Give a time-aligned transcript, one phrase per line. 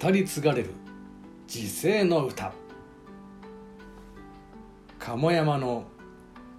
[0.00, 0.70] 語り継がれる
[1.46, 2.52] 時世の歌。
[4.98, 5.84] 鴨山の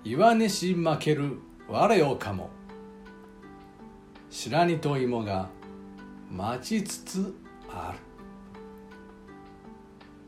[0.03, 2.49] 岩根し負ける我をかも。
[4.29, 5.49] 白煮と芋が
[6.31, 7.35] 待ちつつ
[7.69, 7.99] ある。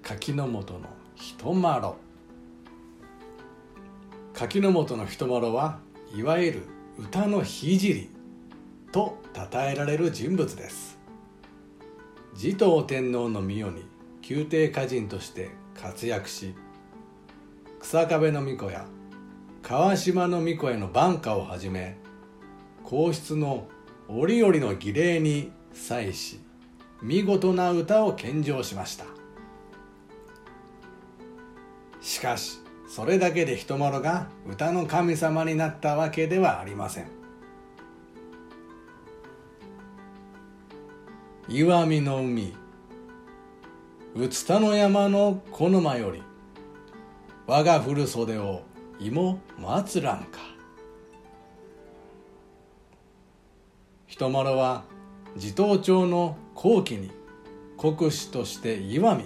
[0.01, 1.97] 柿の本の人まろ。
[4.33, 5.79] 柿の本の人まろは
[6.15, 6.63] いわゆる
[6.97, 8.07] 歌の聖
[8.91, 10.96] と称えられる人物です。
[12.37, 13.83] 持統天皇の御代に
[14.29, 16.53] 宮廷歌人として活躍し
[17.79, 18.85] 草壁の巫女や
[19.63, 21.97] 川島の巫女への晩歌をはじめ
[22.83, 23.67] 皇室の
[24.07, 26.39] 折々の儀礼に際し
[27.01, 29.05] 見事な歌を献上しました。
[32.01, 37.16] しかしそれだけで人物が歌の神様になったわけではありません。
[41.49, 42.53] 岩見の海。
[44.15, 46.21] うつたの山のこの間より
[47.45, 48.63] 我が古袖を
[48.99, 50.39] 芋松らんか。
[54.07, 54.83] 人丸は
[55.37, 57.11] 地頭町の後期に
[57.77, 59.23] 国司として岩見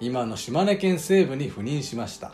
[0.00, 2.32] 今の島根県西部に赴任しました。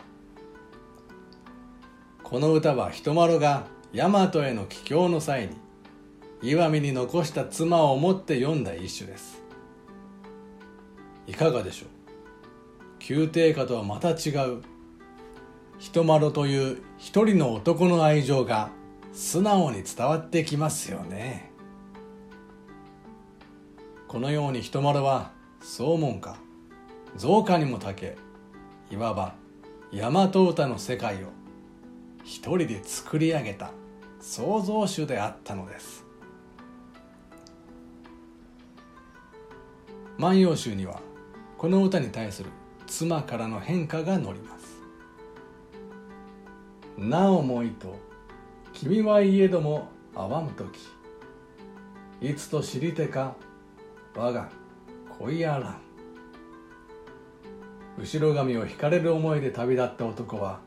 [2.23, 5.68] この歌は人丸が大和への帰郷の際に
[6.41, 9.43] 岩見に残した妻を思って読んだ一首です。
[11.27, 11.89] いかがでしょう？
[13.13, 14.61] 宮廷歌とはまた違う。
[15.77, 18.69] 人丸という一人の男の愛情が
[19.13, 21.51] 素直に伝わってきますよね。
[24.07, 26.35] このように人丸は総門家
[27.15, 28.17] 増加にもたけ
[28.89, 29.35] いわば
[29.93, 31.27] 大和歌の世界を
[32.23, 33.71] 一人で作り上げた
[34.19, 36.05] 創造主であったのです
[40.19, 41.01] 「万葉集」には
[41.57, 42.49] この歌に対する
[42.85, 44.79] 妻からの変化が載ります。
[46.97, 47.97] なおもいと
[48.73, 50.77] 君はいえどもあわむ時
[52.19, 53.33] いつと知りてか
[54.13, 54.49] 我が
[55.17, 55.81] 恋やらん。
[57.97, 60.59] 後ろ髪を引かれる思いで旅立った男は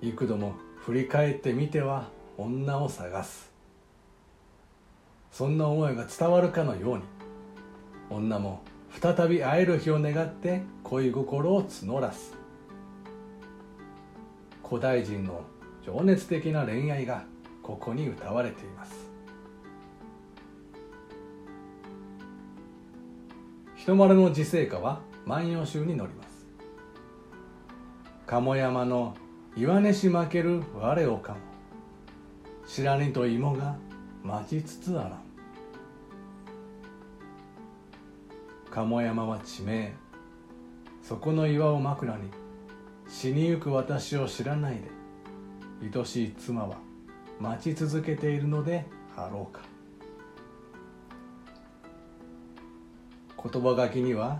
[0.00, 3.52] 幾度も振り返ってみては女を探す。
[5.30, 7.02] そんな思いが伝わるかのように
[8.10, 8.62] 女も
[9.00, 12.34] 再び会える日を願って恋心を募らす。
[14.68, 15.42] 古代人の
[15.84, 17.24] 情熱的な恋愛が
[17.62, 18.92] ここに歌われています。
[23.76, 26.46] 人丸の自生歌は万葉集に載ります。
[28.26, 29.14] 鴨山の
[29.56, 31.38] 岩根し負ける我をかも。
[32.66, 33.76] 白煮と芋が
[34.22, 35.29] 待ちつつあらん。
[38.70, 39.94] 鴨山は地名。
[41.02, 42.30] そこの岩を枕に
[43.08, 46.76] 死にゆく私を知らないで愛しい妻は
[47.40, 48.86] 待ち続けているので
[49.16, 49.62] あろうか。
[53.42, 54.38] 言葉書きには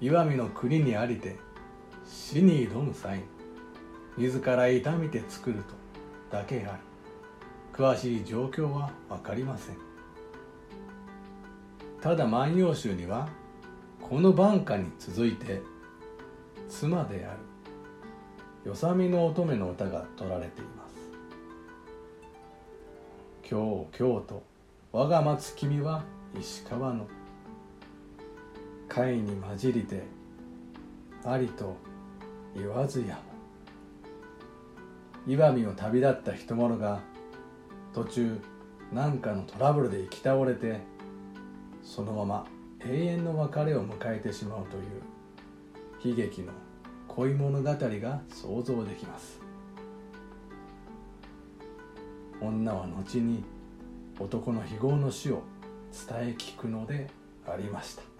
[0.00, 1.36] 岩見の国にありて
[2.06, 3.22] 死に挑む際
[4.16, 6.78] 自ら痛みて作るとだけある。
[7.72, 9.89] 詳しい状況は分かりません。
[12.00, 13.28] ただ万葉集には
[14.00, 15.60] この晩歌に続いて
[16.68, 20.90] 妻であるよさみの乙女の歌が取られています。
[23.50, 24.42] 今日今日と
[24.92, 26.04] 我が待つ君は
[26.38, 27.06] 石川の
[28.88, 30.04] 貝に混じりて
[31.24, 31.76] ありと
[32.54, 33.22] 言わずやも。
[35.26, 37.00] 岩見を旅立った人物が
[37.92, 38.40] 途中
[38.92, 40.80] 何かのトラブルで行き倒れて
[41.90, 42.46] そのまま
[42.86, 46.52] 永遠の別れを迎えてしまうという悲劇の
[47.08, 49.40] 恋物語が想像できます。
[52.40, 53.42] 女は後に
[54.20, 55.42] 男の非業の死を
[56.08, 57.10] 伝え聞くので
[57.44, 58.19] ありました。